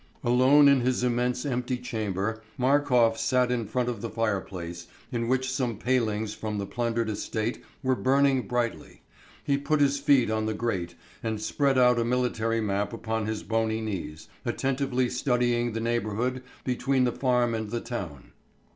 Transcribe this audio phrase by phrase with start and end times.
[0.23, 5.51] Alone in his immense empty chamber, Markof sat in front of the fireplace, in which
[5.51, 9.03] some palings from the plundered estate were burning brightly.
[9.43, 13.43] He put his feet on the grate and spread out a military map upon his
[13.43, 18.31] bony knees, attentively studying the neighbourhood between the farm and the town.